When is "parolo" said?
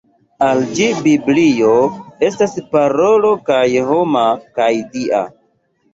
2.73-3.35